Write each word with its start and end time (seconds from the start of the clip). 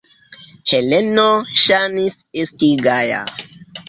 Heleno 0.71 1.25
ŝajnis 1.63 2.17
esti 2.45 2.71
gaja. 2.89 3.21